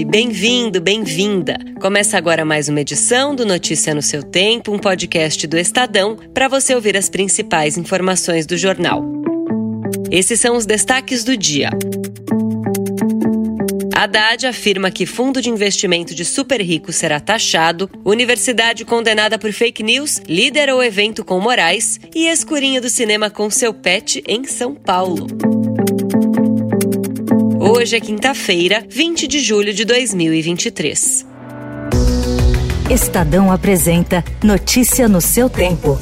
[0.00, 1.58] Oi, bem-vindo, bem-vinda.
[1.78, 6.48] Começa agora mais uma edição do Notícia no seu Tempo, um podcast do Estadão, para
[6.48, 9.04] você ouvir as principais informações do jornal.
[10.10, 11.68] Esses são os destaques do dia.
[13.94, 19.82] Haddad afirma que fundo de investimento de super ricos será taxado, universidade condenada por fake
[19.82, 24.74] news lidera o evento com Moraes e escurinho do cinema com seu pet em São
[24.74, 25.26] Paulo.
[27.62, 31.26] Hoje é quinta-feira, 20 de julho de 2023.
[32.90, 35.98] Estadão apresenta Notícia no seu tempo.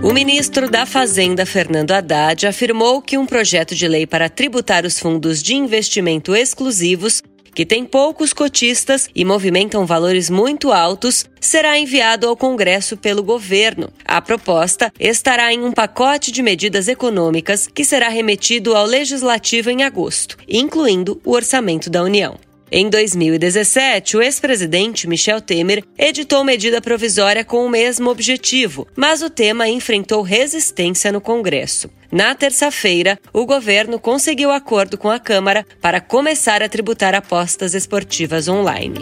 [0.00, 5.00] O ministro da Fazenda, Fernando Haddad, afirmou que um projeto de lei para tributar os
[5.00, 7.20] fundos de investimento exclusivos,
[7.56, 13.88] que tem poucos cotistas e movimentam valores muito altos, será enviado ao Congresso pelo governo.
[14.04, 19.84] A proposta estará em um pacote de medidas econômicas que será remetido ao Legislativo em
[19.84, 22.45] agosto, incluindo o orçamento da União.
[22.78, 29.30] Em 2017, o ex-presidente Michel Temer editou medida provisória com o mesmo objetivo, mas o
[29.30, 31.88] tema enfrentou resistência no Congresso.
[32.12, 38.46] Na terça-feira, o governo conseguiu acordo com a Câmara para começar a tributar apostas esportivas
[38.46, 38.98] online.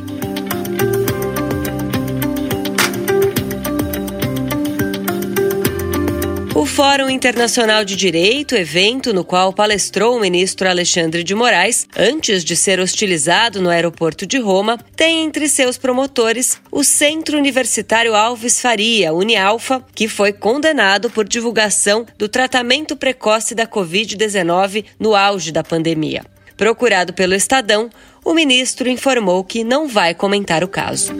[6.74, 12.56] Fórum Internacional de Direito, evento no qual palestrou o ministro Alexandre de Moraes, antes de
[12.56, 19.14] ser hostilizado no aeroporto de Roma, tem entre seus promotores o Centro Universitário Alves Faria,
[19.14, 26.24] Unialfa, que foi condenado por divulgação do tratamento precoce da Covid-19 no auge da pandemia.
[26.56, 27.88] Procurado pelo Estadão,
[28.24, 31.14] o ministro informou que não vai comentar o caso.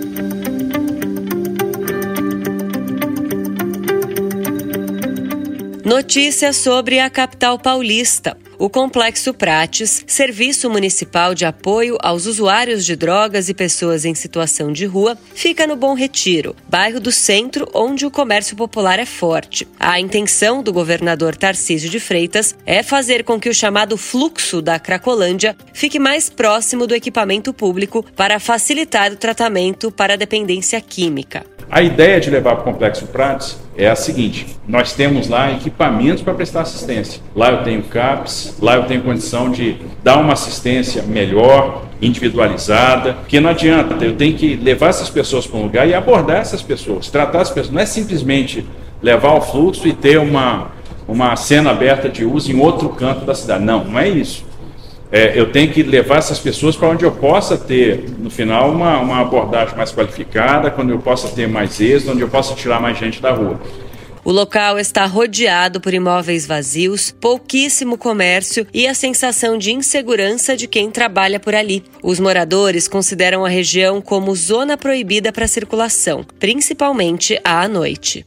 [5.84, 8.39] Notícias sobre a capital paulista.
[8.58, 14.72] O Complexo Prates, serviço municipal de apoio aos usuários de drogas e pessoas em situação
[14.72, 19.68] de rua, fica no Bom Retiro, bairro do centro onde o comércio popular é forte.
[19.78, 24.78] A intenção do governador Tarcísio de Freitas é fazer com que o chamado fluxo da
[24.78, 31.45] Cracolândia fique mais próximo do equipamento público para facilitar o tratamento para a dependência química.
[31.70, 36.23] A ideia de levar para o Complexo Prates é a seguinte: nós temos lá equipamentos
[36.23, 37.20] para prestar assistência.
[37.35, 43.40] Lá eu tenho CAPS, lá eu tenho condição de dar uma assistência melhor, individualizada, porque
[43.40, 47.08] não adianta, eu tenho que levar essas pessoas para um lugar e abordar essas pessoas,
[47.08, 47.73] tratar as pessoas.
[47.73, 48.64] Não é simplesmente
[49.02, 50.70] levar o fluxo e ter uma,
[51.07, 53.64] uma cena aberta de uso em outro canto da cidade.
[53.64, 54.45] Não, não é isso
[55.12, 58.98] é, eu tenho que levar essas pessoas para onde eu possa ter, no final, uma,
[58.98, 62.98] uma abordagem mais qualificada, quando eu possa ter mais êxito, onde eu possa tirar mais
[62.98, 63.60] gente da rua.
[64.24, 70.66] O local está rodeado por imóveis vazios, pouquíssimo comércio e a sensação de insegurança de
[70.66, 71.84] quem trabalha por ali.
[72.02, 78.24] Os moradores consideram a região como zona proibida para circulação, principalmente à noite.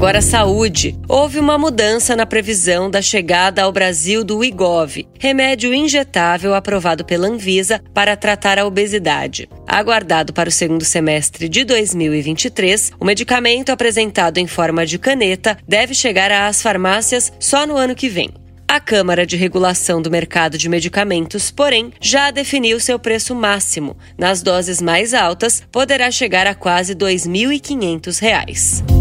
[0.00, 0.98] Agora, saúde.
[1.06, 7.28] Houve uma mudança na previsão da chegada ao Brasil do Igov, remédio injetável aprovado pela
[7.28, 9.46] Anvisa para tratar a obesidade.
[9.66, 15.92] Aguardado para o segundo semestre de 2023, o medicamento apresentado em forma de caneta deve
[15.92, 18.30] chegar às farmácias só no ano que vem.
[18.66, 23.98] A Câmara de Regulação do Mercado de Medicamentos, porém, já definiu seu preço máximo.
[24.16, 28.99] Nas doses mais altas, poderá chegar a quase R$ 2.500.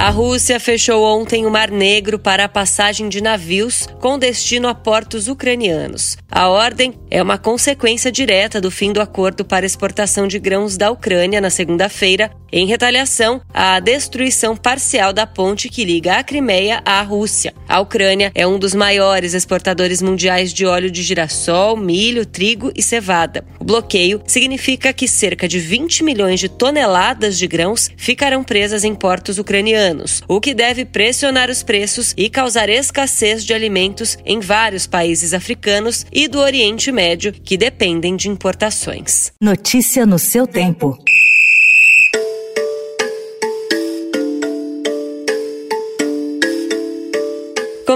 [0.00, 4.74] A Rússia fechou ontem o Mar Negro para a passagem de navios com destino a
[4.74, 6.16] portos ucranianos.
[6.30, 10.90] A ordem é uma consequência direta do fim do acordo para exportação de grãos da
[10.90, 17.00] Ucrânia na segunda-feira, em retaliação à destruição parcial da ponte que liga a Crimeia à
[17.02, 17.54] Rússia.
[17.68, 22.82] A Ucrânia é um dos maiores exportadores mundiais de óleo de girassol, milho, trigo e
[22.82, 23.44] cevada.
[23.58, 28.94] O bloqueio significa que cerca de 20 milhões de toneladas de grãos ficarão presas em
[28.94, 34.86] portos ucranianos, o que deve pressionar os preços e causar escassez de alimentos em vários
[34.86, 39.32] países africanos e do Oriente Médio que dependem de importações.
[39.40, 40.98] Notícia no seu tempo.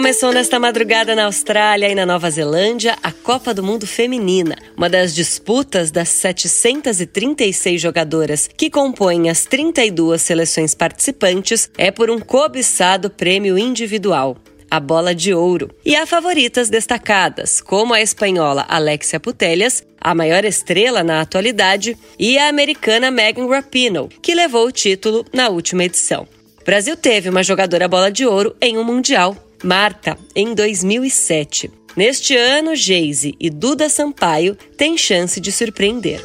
[0.04, 4.86] Começou nesta madrugada na Austrália e na Nova Zelândia a Copa do Mundo Feminina, uma
[4.86, 13.08] das disputas das 736 jogadoras que compõem as 32 seleções participantes é por um cobiçado
[13.08, 14.36] prêmio individual.
[14.70, 15.70] a bola de ouro.
[15.82, 22.36] E há favoritas destacadas, como a espanhola Alexia Putellas, a maior estrela na atualidade, e
[22.36, 26.28] a americana Megan Rapinoe, que levou o título na última edição.
[26.60, 31.70] O Brasil teve uma jogadora bola de ouro em um Mundial, Marta, em 2007.
[31.96, 36.20] Neste ano, Geise e Duda Sampaio têm chance de surpreender.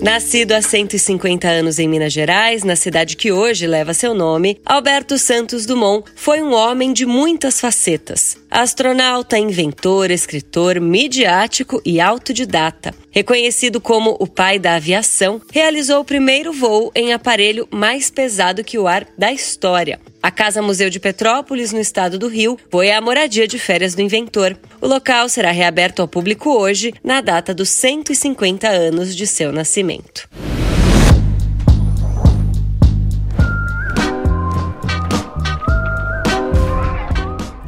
[0.00, 5.18] Nascido há 150 anos em Minas Gerais, na cidade que hoje leva seu nome, Alberto
[5.18, 8.38] Santos Dumont foi um homem de muitas facetas.
[8.48, 12.94] Astronauta, inventor, escritor, midiático e autodidata.
[13.16, 18.78] Reconhecido como o pai da aviação, realizou o primeiro voo em aparelho mais pesado que
[18.78, 19.98] o ar da história.
[20.22, 24.02] A Casa Museu de Petrópolis, no estado do Rio, foi a moradia de férias do
[24.02, 24.54] inventor.
[24.82, 30.28] O local será reaberto ao público hoje, na data dos 150 anos de seu nascimento.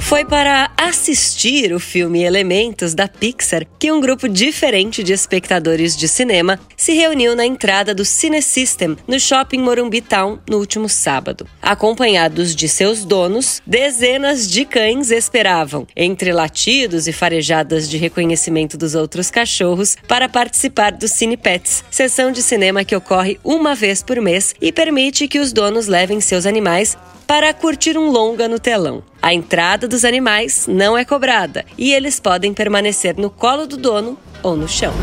[0.09, 6.09] Foi para assistir o filme Elementos da Pixar que um grupo diferente de espectadores de
[6.09, 11.47] cinema se reuniu na entrada do Cine System no shopping Morumbi Town no último sábado.
[11.61, 18.95] Acompanhados de seus donos, dezenas de cães esperavam, entre latidos e farejadas de reconhecimento dos
[18.95, 24.19] outros cachorros, para participar do Cine Pets, sessão de cinema que ocorre uma vez por
[24.23, 26.97] mês e permite que os donos levem seus animais
[27.29, 29.03] para curtir um longa no telão.
[29.21, 34.19] A entrada dos animais não é cobrada e eles podem permanecer no colo do dono
[34.43, 34.95] ou no chão.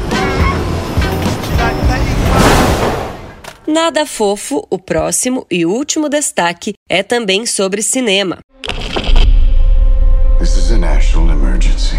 [3.67, 8.39] Nada fofo, o próximo e último destaque é também sobre cinema.
[10.39, 11.94] This is a national emergency.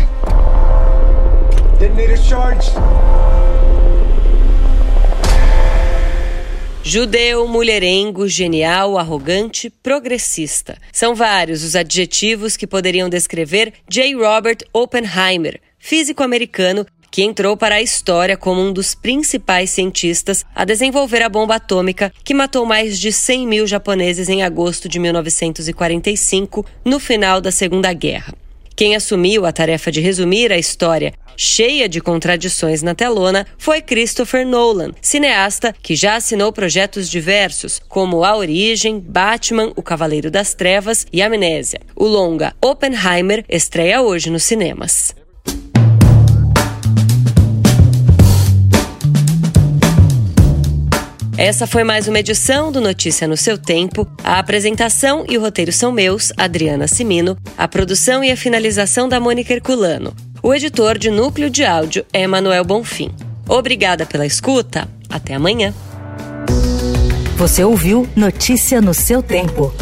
[6.89, 10.79] Judeu, mulherengo, genial, arrogante, progressista.
[10.93, 14.15] São vários os adjetivos que poderiam descrever J.
[14.15, 20.65] Robert Oppenheimer, físico americano que entrou para a história como um dos principais cientistas a
[20.65, 26.65] desenvolver a bomba atômica que matou mais de 100 mil japoneses em agosto de 1945,
[26.85, 28.33] no final da Segunda Guerra.
[28.77, 34.47] Quem assumiu a tarefa de resumir a história cheia de contradições na telona foi Christopher
[34.47, 41.07] Nolan, cineasta que já assinou projetos diversos, como A Origem, Batman, O Cavaleiro das Trevas
[41.11, 41.81] e Amnésia.
[41.95, 45.15] O longa Oppenheimer estreia hoje nos cinemas.
[51.47, 54.05] Essa foi mais uma edição do Notícia no seu tempo.
[54.25, 59.21] A apresentação e o roteiro são meus, Adriana Simino, a produção e a finalização da
[59.21, 60.13] Mônica Herculano.
[60.43, 63.13] O editor de núcleo de áudio é Manuel Bonfim.
[63.49, 64.89] Obrigada pela escuta.
[65.09, 65.73] Até amanhã.
[67.37, 69.73] Você ouviu Notícia no seu tempo.